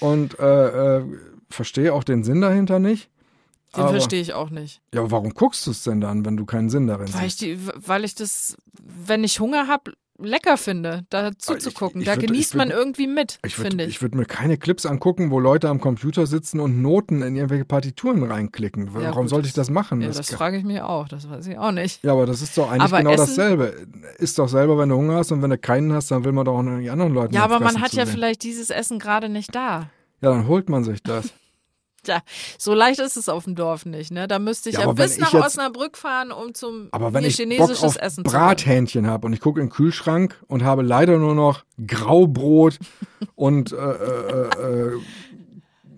[0.00, 1.04] und äh, äh,
[1.48, 3.08] verstehe auch den Sinn dahinter nicht.
[3.76, 4.80] den verstehe ich auch nicht.
[4.92, 7.36] Ja, aber warum guckst du es denn dann, wenn du keinen Sinn darin Weil ich,
[7.36, 12.00] die, weil ich das, wenn ich Hunger habe, lecker finde, da zuzugucken.
[12.00, 13.88] ich Da würd- ich genießt würd- man irgendwie mit, Ich finde würde ich.
[13.96, 17.64] ich würd mir keine Clips angucken, wo Leute am Computer sitzen und Noten in irgendwelche
[17.64, 18.86] Partituren reinklicken.
[18.86, 20.00] Ja, Warum gut, sollte ich das machen?
[20.00, 21.08] ja, Das das frage ich mich auch.
[21.08, 22.02] Das weiß ich auch nicht.
[22.02, 23.86] ja, aber das ist doch eigentlich Aber genau Essen- dasselbe.
[24.18, 26.44] Ist doch selber, wenn du Hunger hast und wenn du keinen hast, dann will man
[26.44, 28.14] doch auch die anderen Leute Ja, aber man hat ja sehen.
[28.14, 29.90] vielleicht dieses Essen gerade nicht da.
[30.22, 31.32] Ja, dann holt man sich das.
[32.12, 32.22] Tja,
[32.58, 34.28] so leicht ist es auf dem Dorf nicht, ne?
[34.28, 37.36] Da müsste ich Ja, ja, bis nach jetzt- Osnabrück fahren, um zum Aber wenn ich
[37.36, 41.18] Bock chinesisches auf Essen Brathähnchen habe und ich gucke in den Kühlschrank und habe leider
[41.18, 42.78] nur noch Graubrot
[43.34, 45.00] und äh, äh, äh,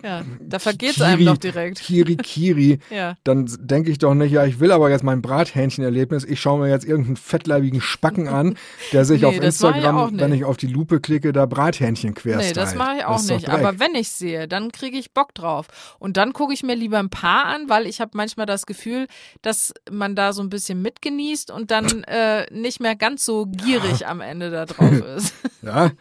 [0.03, 1.79] Ja, da vergeht es einem doch direkt.
[1.79, 3.15] Kiri Kiri, Ja.
[3.23, 6.23] dann denke ich doch nicht, ja, ich will aber jetzt mein Brathähnchenerlebnis.
[6.23, 8.55] Ich schaue mir jetzt irgendeinen fettleibigen Spacken an,
[8.93, 10.21] der sich Nee, auf ich Instagram, nicht.
[10.21, 12.57] wenn ich auf die Lupe klicke, da Brathähnchen Nee, querstylt.
[12.57, 13.49] das mache ich auch nicht.
[13.49, 15.67] Aber wenn ich sehe, dann kriege ich Bock drauf.
[15.99, 19.07] Und dann gucke ich mir lieber ein paar an, weil ich habe manchmal das Gefühl,
[19.41, 24.07] dass man da so ein bisschen mitgenießt und dann äh, nicht mehr ganz so gierig
[24.07, 25.33] am Ende da drauf ist.
[25.61, 25.91] ja,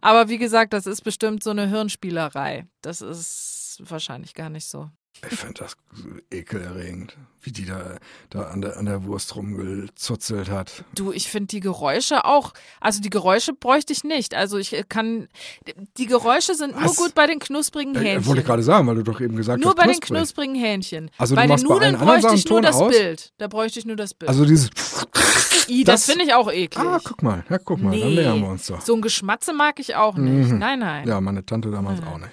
[0.00, 2.66] Aber wie gesagt, das ist bestimmt so eine Hirnspielerei.
[2.82, 4.90] Das ist wahrscheinlich gar nicht so.
[5.30, 5.76] Ich finde das
[6.30, 7.96] ekelerregend, wie die da,
[8.30, 10.84] da an, der, an der Wurst rumgezuzelt hat.
[10.94, 14.34] Du, ich finde die Geräusche auch, also die Geräusche bräuchte ich nicht.
[14.34, 15.28] Also ich kann,
[15.96, 16.96] die Geräusche sind nur Was?
[16.96, 18.26] gut bei den knusprigen Äh, Hähnchen.
[18.26, 20.16] wollte ich gerade sagen, weil du doch eben gesagt Nur hast, bei den knusprig.
[20.18, 21.10] knusprigen Hähnchen.
[21.18, 22.90] Also du bei den bei Nudeln anderen bräuchte ich nur Ton das aus?
[22.96, 23.32] Bild.
[23.38, 24.28] Da bräuchte ich nur das Bild.
[24.28, 24.70] Also dieses,
[25.68, 26.78] I, das, das- finde ich auch eklig.
[26.78, 28.14] ah, guck mal, ja, guck mal, dann Nee.
[28.16, 28.80] nähern wir uns doch.
[28.80, 30.50] so ein Geschmatze mag ich auch nicht.
[30.52, 30.58] Mhm.
[30.58, 31.06] Nein, nein.
[31.08, 32.30] Ja, meine Tante damals auch nicht.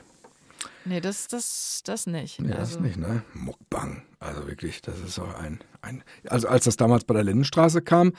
[0.86, 2.40] Nee, das, das, das nicht.
[2.40, 3.24] Nee, das also, nicht, ne?
[3.34, 4.04] Muckbang.
[4.20, 6.04] Also wirklich, das ist auch ein, ein.
[6.30, 8.10] Also als das damals bei der Lindenstraße kam,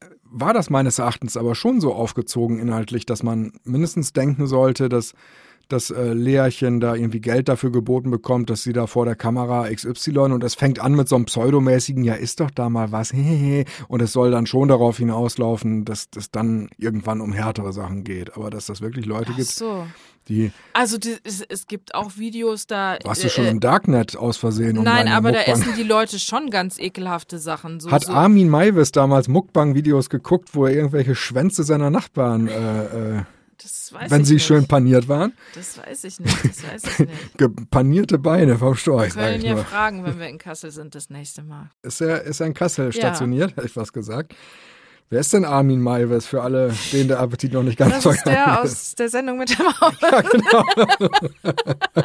[0.00, 4.88] äh, war das meines Erachtens aber schon so aufgezogen inhaltlich, dass man mindestens denken sollte,
[4.88, 5.14] dass
[5.68, 9.68] dass äh, Leerchen da irgendwie Geld dafür geboten bekommt, dass sie da vor der Kamera
[9.68, 13.12] XY und es fängt an mit so einem pseudomäßigen, ja ist doch da mal was,
[13.12, 18.04] hehehe, und es soll dann schon darauf hinauslaufen, dass es dann irgendwann um härtere Sachen
[18.04, 18.36] geht.
[18.36, 19.86] Aber dass das wirklich Leute Ach gibt, so.
[20.28, 22.98] Die, Also die, es, es gibt auch Videos da.
[23.04, 24.82] warst du äh, schon äh, im Darknet aus Versehen?
[24.82, 27.80] Nein, aber da Mukbang- essen die Leute schon ganz ekelhafte Sachen.
[27.80, 33.18] So, Hat so, Armin Maivis damals Mukbang-Videos geguckt, wo er irgendwelche Schwänze seiner Nachbarn, äh,
[33.18, 33.22] äh,
[34.08, 34.44] wenn sie nicht.
[34.44, 35.32] schön paniert waren?
[35.54, 36.44] Das weiß ich nicht.
[36.44, 37.70] Das weiß ich nicht.
[37.70, 39.64] Panierte Beine vom Storch, Wir können ja nur.
[39.64, 41.70] fragen, wenn wir in Kassel sind das nächste Mal.
[41.82, 42.92] Ist er, ist er in Kassel Ja.
[42.92, 44.34] stationiert, hätte ich was gesagt.
[45.08, 48.10] Wer ist denn Armin Maivis für alle, denen der Appetit noch nicht ganz Das so
[48.10, 49.92] ist der aus der Sendung mit der Maul.
[50.02, 50.64] Ja, genau.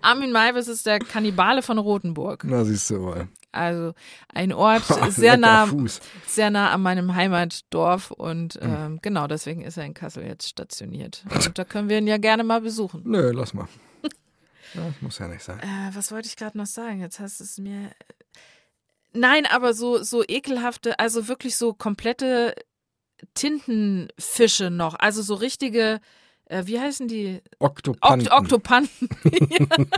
[0.00, 2.42] Armin Maivis ist der Kannibale von Rothenburg.
[2.44, 3.28] Na, siehst du mal.
[3.52, 3.94] Also
[4.32, 6.00] ein Ort sehr nah, Fuß.
[6.26, 8.60] sehr nah an meinem Heimatdorf und Hm.
[8.62, 11.24] ähm, genau deswegen ist er in Kassel jetzt stationiert.
[11.32, 13.02] Und da können wir ihn ja gerne mal besuchen.
[13.04, 13.68] Nö, lass mal.
[14.74, 15.60] Das muss ja nicht sein.
[15.60, 17.00] Äh, was wollte ich gerade noch sagen?
[17.00, 17.90] Jetzt hast du es mir.
[19.14, 22.54] Nein, aber so, so ekelhafte, also wirklich so komplette
[23.34, 24.94] Tintenfische noch.
[24.96, 26.00] Also so richtige,
[26.46, 27.40] äh, wie heißen die?
[27.60, 28.28] Oktopanten.
[28.28, 29.08] Okt Oktopanten.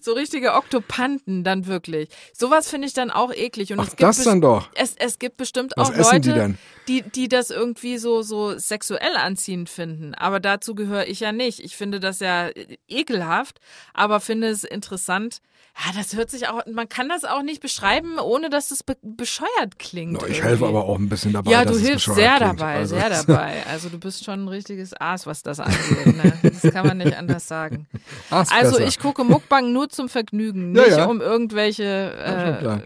[0.00, 2.08] So richtige Oktopanten dann wirklich.
[2.32, 3.72] Sowas finde ich dann auch eklig.
[3.72, 4.70] Und Ach, es gibt das dann doch.
[4.74, 6.56] Es, es gibt bestimmt Was auch Leute,
[6.88, 10.14] die die, die das irgendwie so, so sexuell anziehend finden.
[10.14, 11.60] Aber dazu gehöre ich ja nicht.
[11.60, 13.60] Ich finde das ja äh, ekelhaft,
[13.92, 15.42] aber finde es interessant.
[15.86, 18.96] Ja, das hört sich auch, man kann das auch nicht beschreiben, ohne dass es be
[19.00, 20.14] bescheuert klingt.
[20.14, 20.42] No, ich irgendwie.
[20.42, 21.52] helfe aber auch ein bisschen dabei.
[21.52, 22.58] Ja, du hilfst sehr klingt.
[22.60, 23.62] dabei, Also, sehr dabei.
[23.70, 26.16] Also du bist schon ein richtiges Aas, was das angeht.
[26.16, 26.32] Ne?
[26.42, 27.86] Das kann man nicht anders sagen.
[28.28, 31.04] Also ich gucke Mukbang nur zum Vergnügen, Ja, nicht ja.
[31.06, 31.84] um irgendwelche.
[31.84, 32.80] Ja, Äh.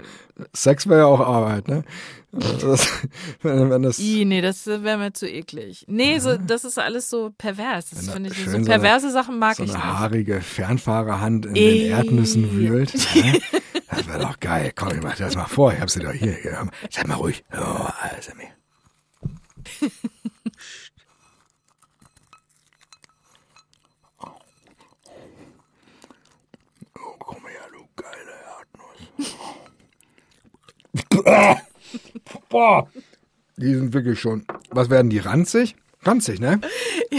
[0.55, 1.85] Sex wäre ja auch Arbeit, ne?
[2.33, 2.89] Das,
[3.43, 5.85] wenn, wenn das, I, nee, das wäre mir zu eklig.
[5.89, 7.91] Nee, so, das ist alles so pervers.
[7.91, 9.87] Das finde ich, so so eine- perverse Sachen mag so ich eine nicht.
[9.93, 11.79] haarige Fernfahrerhand in Ey.
[11.81, 12.93] den Erdnüssen wühlt.
[13.95, 14.73] Das wäre doch geil.
[14.75, 15.71] Komm, ich mach dir das mal vor.
[15.75, 16.35] Ich hab sie doch hier.
[16.89, 17.45] Seid mal ruhig.
[17.53, 17.59] Oh,
[18.01, 18.49] also mir.
[26.95, 29.37] Oh, komm her, du geile Erdnuss.
[32.49, 32.89] Boah.
[33.57, 34.45] Die sind wirklich schon.
[34.71, 35.19] Was werden die?
[35.19, 35.77] Ranzig?
[36.05, 36.61] Ranzig, ne?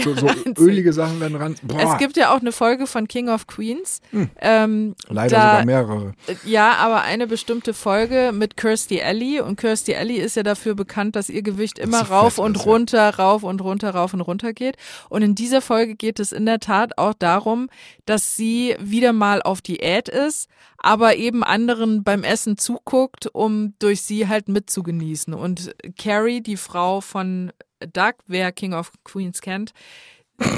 [0.02, 1.68] So, so ölige Sachen werden ranzig.
[1.68, 1.80] Boah.
[1.80, 4.00] Es gibt ja auch eine Folge von King of Queens.
[4.40, 6.12] Ähm, Leider da, sogar mehrere.
[6.44, 9.40] Ja, aber eine bestimmte Folge mit Kirstie Alley.
[9.40, 12.72] Und Kirstie Alley ist ja dafür bekannt, dass ihr Gewicht immer rauf und ist, ja.
[12.72, 14.76] runter, rauf und runter, rauf und runter geht.
[15.08, 17.68] Und in dieser Folge geht es in der Tat auch darum,
[18.04, 24.02] dass sie wieder mal auf Diät ist, aber eben anderen beim Essen zuguckt, um durch
[24.02, 25.32] sie halt mitzugenießen.
[25.34, 27.52] Und Carrie, die Frau von
[27.92, 29.72] Doug, wer King of Queens kennt,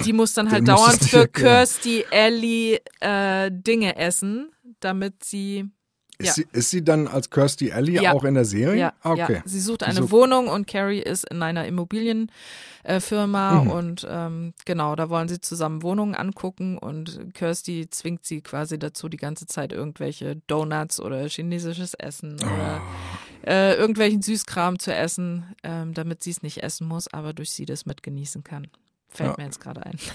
[0.05, 1.29] die muss dann halt dauernd für.
[1.29, 4.51] Kirstie Alley äh, Dinge essen,
[4.81, 5.71] damit sie
[6.19, 6.33] Ist, Ja.
[6.33, 8.13] sie, ist sie dann als Kirstie Alley Ja.
[8.15, 8.79] auch in der Serie?
[8.81, 9.35] ja, Ah, okay.
[9.35, 13.71] ja, sie sucht eine sucht- Wohnung und Carrie ist in einer Immobilienfirma Mhm.
[13.71, 19.09] und ähm, genau, da wollen sie zusammen Wohnungen angucken und Kirsty zwingt sie quasi dazu,
[19.11, 23.16] die ganze Zeit irgendwelche Donuts oder chinesisches Essen oder Oh.
[23.47, 27.65] Äh, irgendwelchen Süßkram zu essen, ähm, damit sie es nicht essen muss, aber durch sie
[27.65, 28.67] das mit genießen kann.
[29.09, 29.35] Fällt Ja.
[29.39, 29.99] mir jetzt gerade ein.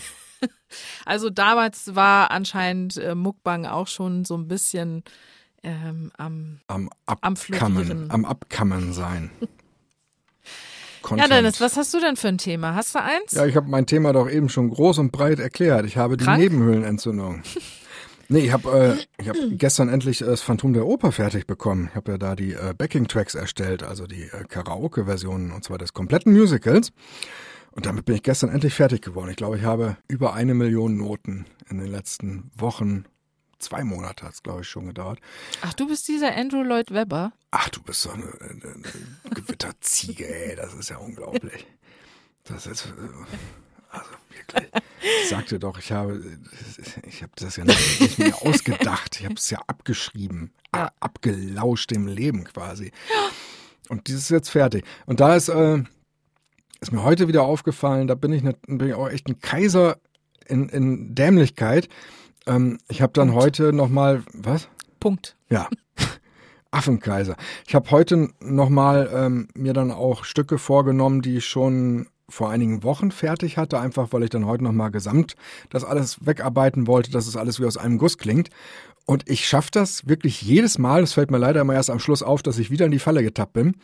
[1.05, 5.03] Also damals war anscheinend äh, Mukbang auch schon so ein bisschen
[5.61, 7.37] ähm, am Am Am Abkammen,
[7.85, 8.09] Florieren.
[8.09, 9.29] am Abkammen sein.
[11.03, 11.27] Content.
[11.29, 12.73] Ja, Dennis, was hast du denn für ein Thema?
[12.73, 13.33] Hast du eins?
[13.33, 15.85] Ja, ich habe mein Thema doch eben schon groß und breit erklärt.
[15.85, 16.39] Ich habe die Krank?
[16.39, 17.43] Nebenhöhlenentzündung.
[18.31, 21.89] Nee, ich habe äh, ich hab gestern endlich das Phantom der Oper fertig bekommen.
[21.89, 25.91] Ich habe ja da die äh, Backing-Tracks erstellt, also die äh, Karaoke-Versionen und zwar des
[25.91, 26.93] kompletten Musicals.
[27.71, 29.29] Und damit bin ich gestern endlich fertig geworden.
[29.31, 33.03] Ich glaube, ich habe über eine Million Noten in den letzten Wochen.
[33.59, 35.19] Zwei Monate hat es, glaube ich, schon gedauert.
[35.61, 37.33] Ach, du bist dieser Andrew Lloyd Webber.
[37.51, 40.55] Ach, du bist so eine, eine, eine Gewitterziege, ey.
[40.55, 41.67] Das ist ja unglaublich.
[42.45, 44.71] Das ist, äh, also wirklich.
[45.23, 46.21] Ich sagte doch, ich habe,
[47.07, 49.17] ich habe das ja nicht, nicht mir ausgedacht.
[49.19, 50.91] Ich habe es ja abgeschrieben, Ja.
[50.99, 52.91] abgelauscht im Leben quasi.
[53.89, 54.85] Und dieses ist jetzt fertig.
[55.05, 55.83] Und da ist, äh,
[56.79, 59.97] ist mir heute wieder aufgefallen, da bin ich, ne, bin ich auch echt ein Kaiser
[60.47, 61.89] in, in Dämlichkeit.
[62.47, 63.43] Ähm, ich habe dann Punkt.
[63.43, 64.67] heute nochmal, was?
[64.99, 65.35] Punkt.
[65.49, 65.67] Ja.
[66.71, 67.35] Affenkaiser.
[67.67, 72.83] Ich habe heute nochmal ähm, mir dann auch Stücke vorgenommen, die ich schon vor einigen
[72.83, 75.35] Wochen fertig hatte, einfach weil ich dann heute nochmal gesamt
[75.69, 78.49] das alles wegarbeiten wollte, dass es alles wie aus einem Guss klingt.
[79.05, 81.03] Und ich schaffe das wirklich jedes Mal.
[81.03, 83.23] Es fällt mir leider immer erst am Schluss auf, dass ich wieder in die Falle
[83.23, 83.75] getappt bin.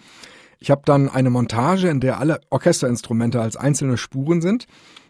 [0.60, 4.68] Ich habe dann eine Montage, in der alle Orchesterinstrumente als einzelne Spuren sind.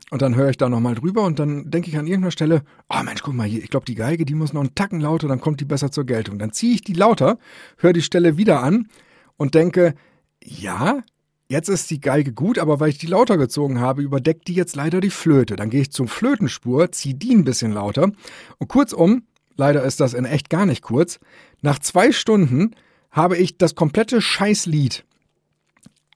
[0.10, 3.04] Und dann höre ich da nochmal drüber und dann denke ich an irgendeiner Stelle, oh
[3.04, 5.41] Mensch, guck mal hier, ich glaube, die Geige, die muss noch einen Tacken lauter, dann
[5.41, 6.39] kommt die besser zur Geltung.
[6.39, 7.38] Dann ziehe ich die lauter,
[7.78, 8.88] höre die Stelle wieder an
[9.36, 9.95] und denke,
[10.41, 11.02] ja,
[11.49, 14.75] jetzt ist die Geige gut, aber weil ich die lauter gezogen habe, überdeckt die jetzt
[14.75, 15.55] leider die Flöte.
[15.55, 18.12] Dann gehe ich zum Flötenspur, ziehe die ein bisschen lauter
[18.57, 19.23] und kurzum,
[19.55, 21.19] leider ist das in echt gar nicht kurz,
[21.62, 22.75] nach zwei Stunden
[23.12, 25.05] habe ich das komplette Scheißlied,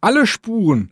[0.01, 0.91] alle Spuren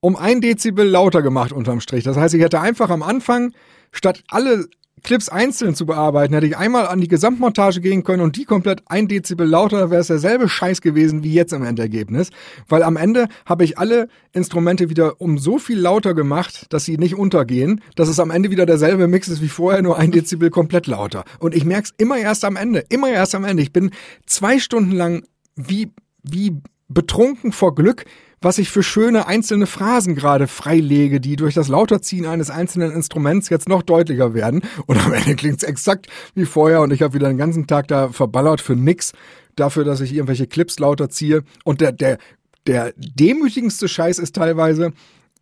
[0.00, 2.04] um ein Dezibel lauter gemacht unterm Strich.
[2.04, 3.52] Das heißt, ich hätte einfach am Anfang,
[3.90, 4.68] statt alle
[5.06, 8.82] Clips einzeln zu bearbeiten, hätte ich einmal an die Gesamtmontage gehen können und die komplett
[8.86, 12.30] ein Dezibel lauter, wäre es derselbe Scheiß gewesen wie jetzt im Endergebnis.
[12.68, 16.98] Weil am Ende habe ich alle Instrumente wieder um so viel lauter gemacht, dass sie
[16.98, 20.50] nicht untergehen, dass es am Ende wieder derselbe Mix ist wie vorher, nur ein Dezibel
[20.50, 21.24] komplett lauter.
[21.38, 23.62] Und ich merke es immer erst am Ende, immer erst am Ende.
[23.62, 23.92] Ich bin
[24.26, 25.92] zwei Stunden lang wie,
[26.24, 28.06] wie betrunken vor Glück,
[28.40, 33.48] was ich für schöne einzelne Phrasen gerade freilege, die durch das Lauterziehen eines einzelnen Instruments
[33.48, 34.62] jetzt noch deutlicher werden.
[34.86, 38.10] Und am Ende klingt's exakt wie vorher und ich habe wieder den ganzen Tag da
[38.10, 39.12] verballert für nix,
[39.56, 41.42] dafür, dass ich irgendwelche Clips lauter ziehe.
[41.64, 42.18] Und der, der,
[42.66, 44.92] der demütigendste Scheiß ist teilweise,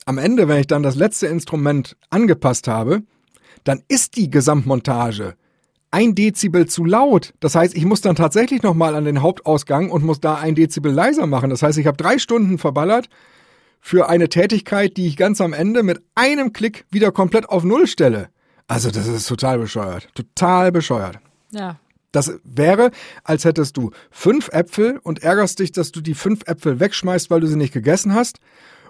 [0.06, 3.02] am Ende, wenn ich dann das letzte Instrument angepasst habe,
[3.64, 5.34] dann ist die Gesamtmontage
[5.94, 7.34] ein Dezibel zu laut.
[7.38, 10.90] Das heißt, ich muss dann tatsächlich nochmal an den Hauptausgang und muss da ein Dezibel
[10.90, 11.50] leiser machen.
[11.50, 13.08] Das heißt, ich habe drei Stunden verballert
[13.80, 17.86] für eine Tätigkeit, die ich ganz am Ende mit einem Klick wieder komplett auf Null
[17.86, 18.28] stelle.
[18.66, 20.08] Also das ist total bescheuert.
[20.16, 21.20] Total bescheuert.
[21.52, 21.78] Ja.
[22.10, 22.90] Das wäre,
[23.22, 27.38] als hättest du fünf Äpfel und ärgerst dich, dass du die fünf Äpfel wegschmeißt, weil
[27.38, 28.40] du sie nicht gegessen hast.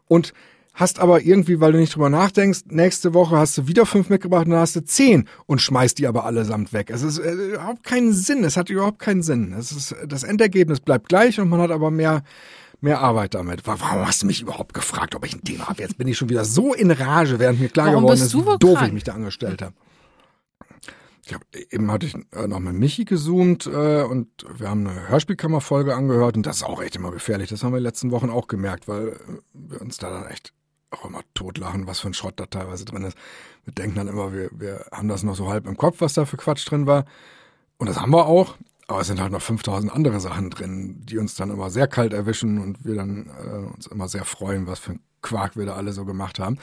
[0.09, 0.33] Und
[0.75, 4.45] hast aber irgendwie, weil du nicht drüber nachdenkst, nächste Woche hast du wieder fünf mitgebracht
[4.47, 6.91] und dann hast du zehn und schmeißt die aber allesamt weg.
[6.91, 8.43] Es ist äh, überhaupt keinen Sinn.
[8.45, 9.53] Es hat überhaupt keinen Sinn.
[9.57, 12.25] Es ist, das Endergebnis bleibt gleich und man hat aber mehr,
[12.81, 13.67] mehr Arbeit damit.
[13.67, 15.81] Wa- Warum hast du mich überhaupt gefragt, ob ich ein Thema habe?
[15.81, 18.59] Jetzt bin ich schon wieder so in Rage, während mir klar Warum geworden ist, wie
[18.59, 18.89] doof krank?
[18.89, 19.75] ich mich da angestellt habe.
[21.27, 25.09] Ich hab, eben hatte ich äh, noch mit Michi gezoomt äh, und wir haben eine
[25.09, 27.49] Hörspielkammerfolge angehört und das ist auch echt immer gefährlich.
[27.49, 29.15] Das haben wir in den letzten Wochen auch gemerkt, weil äh,
[29.55, 30.53] wir uns da dann echt
[30.91, 33.17] auch immer totlachen, was für ein Schrott da teilweise drin ist.
[33.65, 36.25] Wir denken dann immer, wir, wir haben das noch so halb im Kopf, was da
[36.25, 37.05] für Quatsch drin war.
[37.79, 38.57] Und das haben wir auch.
[38.87, 42.13] Aber es sind halt noch 5000 andere Sachen drin, die uns dann immer sehr kalt
[42.13, 45.75] erwischen und wir dann äh, uns immer sehr freuen, was für ein Quark wir da
[45.75, 46.59] alle so gemacht haben.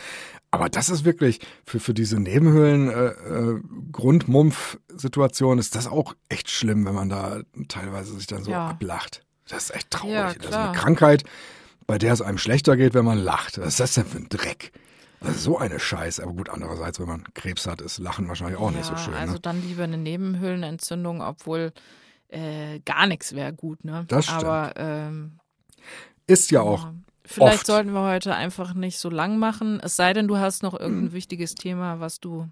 [0.51, 3.59] Aber das ist wirklich für, für diese Nebenhöhlen äh, äh,
[3.91, 8.67] Grundmumpf-Situation ist das auch echt schlimm, wenn man da teilweise sich dann so Ja.
[8.67, 9.23] ablacht.
[9.47, 10.13] Das ist echt traurig.
[10.13, 11.23] Ja, das ist eine Krankheit,
[11.91, 13.57] bei der es einem schlechter geht, wenn man lacht.
[13.57, 14.71] Was ist das denn für ein Dreck?
[15.19, 16.23] Ist so eine Scheiße.
[16.23, 19.13] Aber gut, andererseits, wenn man Krebs hat, ist Lachen wahrscheinlich auch nicht so schön.
[19.13, 19.39] Also ne?
[19.41, 21.73] dann lieber eine Nebenhöhlenentzündung, obwohl
[22.29, 24.05] äh, gar nichts wäre gut, ne?
[24.07, 24.45] Das stimmt.
[24.45, 25.39] Aber ähm,
[26.27, 26.85] Ist ja auch.
[26.85, 26.93] ja.
[27.25, 27.65] vielleicht oft.
[27.65, 29.81] sollten wir heute einfach nicht so lang machen.
[29.81, 31.13] Es sei denn, du hast noch irgendein Hm.
[31.13, 32.47] wichtiges Thema, was du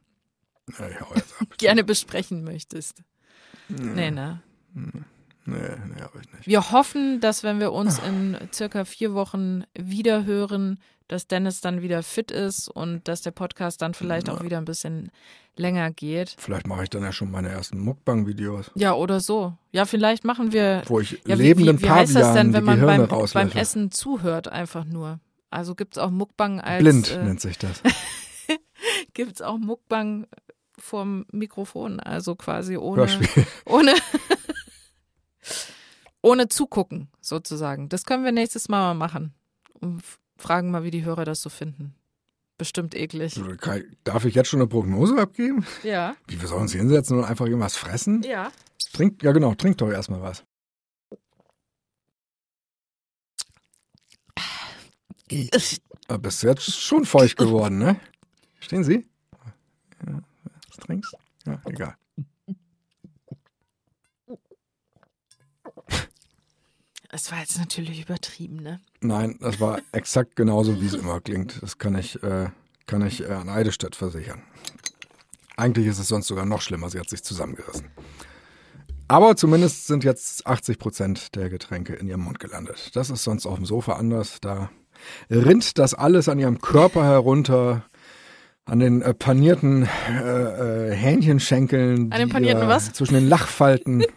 [0.78, 0.86] Ja,
[1.58, 3.04] gerne besprechen möchtest.
[3.70, 3.96] Hm.
[3.96, 4.42] Nee, ne?
[5.46, 6.48] Nee, nee, hab ich nicht.
[6.48, 11.82] Wir hoffen, dass wenn wir uns in circa vier Wochen wieder hören, dass Dennis dann
[11.82, 15.12] wieder fit ist und dass der Podcast dann vielleicht auch wieder ein bisschen
[15.56, 16.36] länger geht.
[16.38, 19.54] Vielleicht mache ich dann ja schon meine ersten Mukbang-Videos, Ja, oder so.
[19.72, 20.84] Ja, vielleicht machen wir.
[20.88, 23.52] wo ich Ja, wie, lebenden wie, wie heißt das denn, wenn man beim, beim.
[23.52, 25.20] Essen zuhört, einfach nur?
[25.50, 26.82] Also gibt's auch Mukbang als.
[26.84, 27.82] Blind äh, nennt sich das.
[29.14, 30.28] gibt's auch Mukbang
[30.78, 33.02] vorm Mikrofon, also quasi ohne.
[33.02, 33.46] Hörspiel.
[33.66, 33.96] Ohne.
[36.22, 37.90] Ohne zugucken, sozusagen.
[37.90, 39.34] Das können wir nächstes Mal mal machen.
[39.82, 41.96] F- fragen mal, wie die Hörer das so finden.
[42.58, 43.40] Bestimmt eklig.
[44.04, 45.66] Darf ich jetzt schon eine Prognose abgeben?
[45.84, 46.16] Ja.
[46.28, 48.22] Wie, wir sollen uns hinsetzen und einfach irgendwas fressen?
[48.24, 48.52] Ja.
[48.92, 50.44] Trink, ja genau, trink doch erstmal was.
[56.08, 58.00] Aber bist jetzt schon feucht geworden, ne?
[58.60, 59.08] Stehen Sie?
[60.06, 60.22] Ja,
[60.68, 61.14] was trinkst?
[61.46, 61.96] Ja, egal.
[67.12, 68.80] Es war jetzt natürlich übertrieben, ne?
[69.02, 71.62] Nein, das war exakt genauso, wie es immer klingt.
[71.64, 72.50] Das kann ich, äh,
[72.86, 74.44] kann ich äh, an Eidestedt versichern.
[75.58, 76.90] Eigentlich ist es sonst sogar noch schlimmer.
[76.90, 77.90] Sie hat sich zusammengerissen.
[79.08, 82.92] Aber zumindest sind jetzt 80 Prozent der Getränke in ihrem Mund gelandet.
[82.96, 84.38] Das ist sonst auf dem Sofa anders.
[84.40, 84.70] Da
[85.32, 87.86] rinnt das alles an ihrem Körper herunter
[88.66, 92.12] an den äh, panierten äh, äh, Hähnchenschenkeln.
[92.12, 92.94] An den panierten die, äh, was?
[92.94, 94.04] Zwischen den Lachfalten.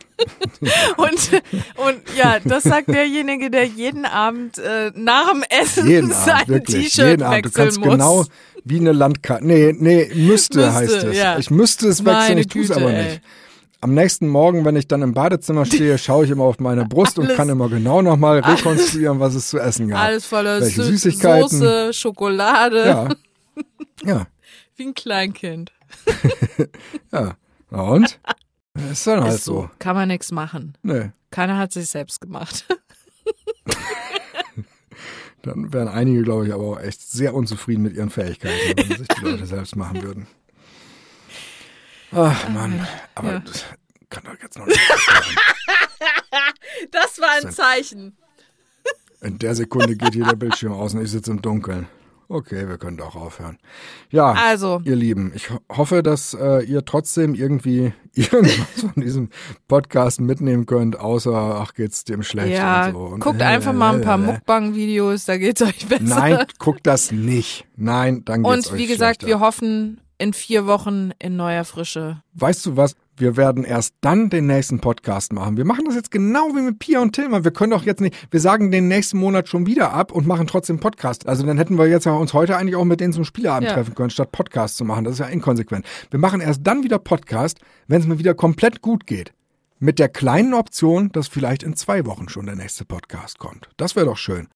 [0.97, 1.43] und,
[1.85, 6.45] und ja, das sagt derjenige, der jeden Abend äh, nach dem Essen jeden sein.
[6.65, 7.47] T-Shirt Abend.
[7.47, 7.89] Du wechseln kannst muss.
[7.89, 8.25] genau
[8.65, 9.45] wie eine Landkarte.
[9.45, 11.17] Nee, nee, müsste, Müsste, heißt es.
[11.17, 11.39] ja.
[11.39, 13.05] Ich müsste es wechseln, Meine ich tue es aber ey.
[13.05, 13.23] nicht.
[13.81, 17.19] Am nächsten Morgen, wenn ich dann im Badezimmer stehe, schaue ich immer auf meine Brust
[17.19, 19.99] und Alles- kann immer genau nochmal rekonstruieren, was es zu essen gab.
[20.05, 21.49] Alles voller Welche Sü- Süßigkeiten.
[21.49, 23.09] Soße, Schokolade, Ja.
[24.05, 24.27] Ja,
[24.77, 25.73] wie ein Kleinkind.
[27.13, 27.37] ja.
[27.71, 28.21] Na und?
[28.91, 29.63] Ist dann halt Ist so.
[29.63, 29.71] so.
[29.79, 30.77] Kann man nichts machen.
[30.83, 31.11] Nee.
[31.31, 32.67] Keiner hat sich selbst gemacht.
[35.43, 39.09] Dann wären einige, glaube ich, aber auch echt sehr unzufrieden mit ihren Fähigkeiten, wenn sich
[39.09, 40.27] die Leute selbst machen würden.
[42.13, 43.39] Ach Mann, aber Ja.
[43.41, 43.65] das
[44.09, 44.79] kann doch jetzt noch nicht.
[46.93, 48.17] Das war ein Zeichen.
[49.21, 51.89] In der Sekunde geht hier der Bildschirm aus und ich sitze im Dunkeln.
[52.33, 53.59] Okay, wir können doch aufhören.
[54.11, 59.29] Ja, Also, ihr Lieben, ich ho hoffe, dass äh, ihr trotzdem irgendwie irgendwas von diesem
[59.69, 62.99] Podcast mitnehmen könnt, außer, ach, geht's dem schlecht ja, und so.
[63.01, 64.27] Und, guckt äh, einfach mal ein paar äh, äh.
[64.29, 66.05] Mukbang-Videos, da geht's euch besser.
[66.05, 67.67] Nein, guckt das nicht.
[67.77, 69.27] Nein, dann geht's Und euch wie gesagt, schlechter.
[69.27, 72.23] wir hoffen in vier Wochen in neuer Frische.
[72.33, 72.97] Weißt du was?
[73.17, 75.57] Wir werden erst dann den nächsten Podcast machen.
[75.59, 77.45] Wir machen das jetzt genau wie mit Pia und Tilman.
[77.45, 80.47] Wir können doch jetzt nicht, wir sagen den nächsten Monat schon wieder ab und machen
[80.47, 81.27] trotzdem Podcast.
[81.29, 83.75] Also dann hätten wir jetzt ja uns heute eigentlich auch mit denen zum Spieleabend Ja.
[83.75, 85.05] treffen können, statt Podcast zu machen.
[85.05, 85.85] Das ist ja inkonsequent.
[86.11, 89.33] Wir machen erst dann wieder Podcast, wenn es mir wieder komplett gut geht.
[89.79, 93.69] Mit der kleinen Option, dass vielleicht in zwei Wochen schon der nächste Podcast kommt.
[93.77, 94.49] Das wäre doch schön.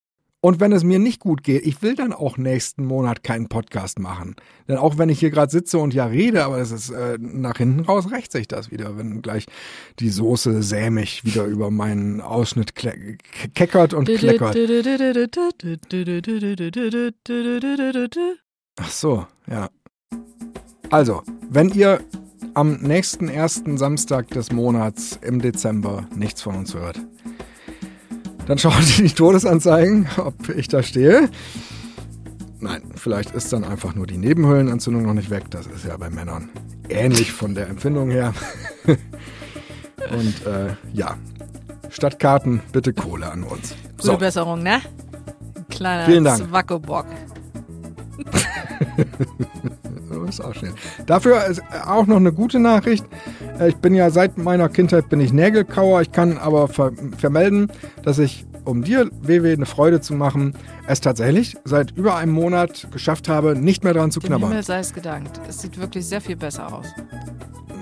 [0.46, 3.98] Und wenn es mir nicht gut geht, ich will dann auch nächsten Monat keinen Podcast
[3.98, 4.36] machen.
[4.68, 7.56] Denn auch wenn ich hier gerade sitze und ja rede, aber es ist äh, nach
[7.56, 9.46] hinten raus rächt sich das wieder, wenn gleich
[9.98, 14.54] die Soße sämig wieder über meinen Ausschnitt kle- ke- keckert und kleckert.
[18.76, 19.68] Ach so, ja.
[20.90, 22.04] Also, wenn ihr
[22.54, 27.00] am nächsten ersten Samstag des Monats im Dezember nichts von uns hört,
[28.46, 31.28] dann schaut in die Todesanzeigen, ob ich da stehe.
[32.60, 35.44] Nein, vielleicht ist dann einfach nur die Nebenhöhlenentzündung noch nicht weg.
[35.50, 36.48] Das ist ja bei Männern
[36.88, 38.32] ähnlich von der Empfindung her.
[38.86, 41.16] Und äh, ja,
[41.90, 43.74] statt Karten bitte Kohle an uns.
[43.96, 44.80] Gute So, Besserung, ne?
[45.68, 46.48] Kleiner Vielen Dank.
[46.48, 47.06] Zwackelbock.
[50.24, 50.72] ist auch schön.
[51.06, 53.04] Dafür ist auch noch eine gute Nachricht.
[53.58, 56.02] Äh, Ich bin ja seit meiner Kindheit bin ich Nägelkauer.
[56.02, 57.70] Ich kann aber ver vermelden,
[58.02, 60.54] dass ich, um dir, WW, eine Freude zu machen,
[60.88, 64.48] es tatsächlich seit über einem Monat geschafft habe, nicht mehr dran zu Dem knabbern.
[64.50, 65.40] Himmel sei es gedankt.
[65.48, 66.86] Es sieht wirklich sehr viel besser aus.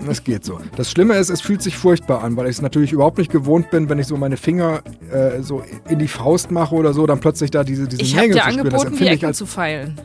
[0.06, 0.58] Es geht so.
[0.76, 3.70] Das Schlimme ist, es fühlt sich furchtbar an, weil ich es natürlich überhaupt nicht gewohnt
[3.70, 7.20] bin, wenn ich so meine Finger äh, so in die Faust mache oder so, dann
[7.20, 8.64] plötzlich da diese, diese Ich habe Nägel dir zu spüren.
[8.70, 10.00] Das angeboten, die empfinde ich Ecken als zu feilen.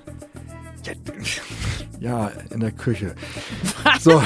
[0.85, 0.93] Ja,
[2.49, 3.15] in der Küche.
[3.99, 4.21] So.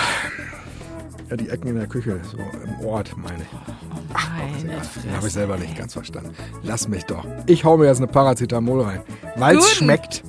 [1.29, 5.01] Ja, die Ecken in der Küche, so im Ort, meine ich.
[5.01, 6.33] Den habe ich selber nicht ganz verstanden.
[6.61, 7.25] Lass mich doch.
[7.47, 9.01] Ich hau mir jetzt eine Paracetamol rein.
[9.35, 10.23] Weil es schmeckt.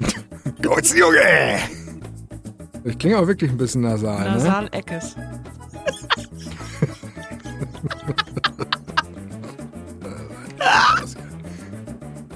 [0.62, 1.58] Gut, Junge!
[2.84, 4.38] Ich klinge auch wirklich ein bisschen nasal, ne?
[4.38, 5.16] Nasal-Eckes.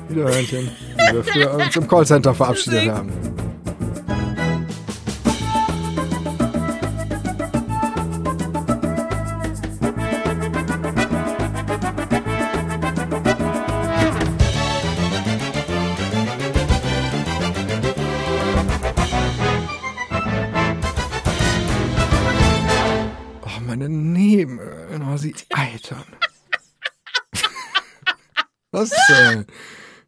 [0.08, 3.10] Wiederhörnchen, wie wir früher uns im Callcenter verabschiedet haben.